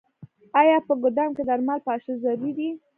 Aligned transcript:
آیا 0.59 0.77
په 0.87 0.93
ګدام 1.03 1.31
کې 1.35 1.43
درمل 1.49 1.79
پاشل 1.87 2.15
ضروري 2.23 2.51
دي؟ 2.57 2.69